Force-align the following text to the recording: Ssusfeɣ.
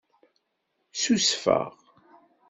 Ssusfeɣ. 0.93 1.67